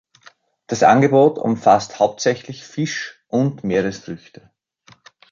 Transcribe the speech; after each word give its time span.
Das 0.65 0.81
Angebot 0.81 1.37
umfasst 1.37 1.99
hauptsächlich 1.99 2.63
Fisch 2.63 3.21
und 3.27 3.63
Meeresfrüchte. 3.63 4.49